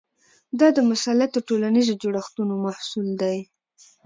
دا 0.59 0.67
د 0.77 0.79
مسلطو 0.89 1.39
ټولنیزو 1.47 1.93
جوړښتونو 2.01 2.53
محصول 2.65 3.07
دی. 3.21 3.37